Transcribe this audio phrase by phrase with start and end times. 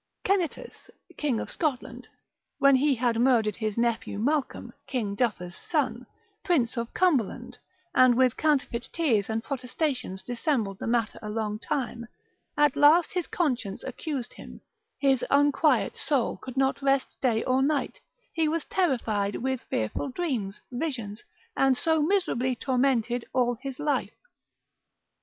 [0.23, 2.07] Kennetus, King of Scotland,
[2.57, 6.07] when he had murdered his nephew Malcom, King Duffe's son,
[6.43, 7.59] Prince of Cumberland,
[7.93, 12.07] and with counterfeit tears and protestations dissembled the matter a long time,
[12.57, 14.61] at last his conscience accused him,
[14.99, 17.99] his unquiet soul could not rest day or night,
[18.33, 21.21] he was terrified with fearful dreams, visions,
[21.55, 24.17] and so miserably tormented all his life.